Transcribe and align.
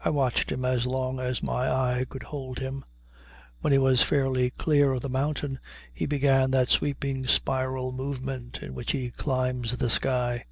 I 0.00 0.08
watched 0.08 0.50
him 0.50 0.64
as 0.64 0.86
long 0.86 1.20
as 1.20 1.42
my 1.42 1.70
eye 1.70 2.06
could 2.08 2.22
hold 2.22 2.60
him. 2.60 2.82
When 3.60 3.74
he 3.74 3.78
was 3.78 4.02
fairly 4.02 4.48
clear 4.48 4.92
of 4.94 5.02
the 5.02 5.10
mountain 5.10 5.58
he 5.92 6.06
began 6.06 6.50
that 6.52 6.70
sweeping 6.70 7.26
spiral 7.26 7.92
movement 7.92 8.60
in 8.62 8.72
which 8.72 8.92
he 8.92 9.10
climbs 9.10 9.76
the 9.76 9.90
sky. 9.90 10.46